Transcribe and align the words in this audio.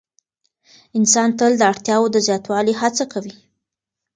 انسان 0.97 1.29
تل 1.39 1.51
د 1.57 1.61
اړتیاوو 1.71 2.11
د 2.13 2.17
زیاتوالي 2.27 2.73
هڅه 2.81 3.03
کوي. 3.13 3.35